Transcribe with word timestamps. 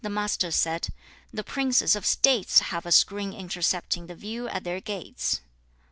Master 0.03 0.49
said, 0.49 0.87
'The 1.31 1.43
princes 1.43 1.95
of 1.95 2.07
States 2.07 2.57
have 2.59 2.87
a 2.87 2.91
screen 2.91 3.33
intercepting 3.33 4.07
the 4.07 4.15
view 4.15 4.47
at 4.47 4.63
their 4.63 4.81
gates. 4.81 5.41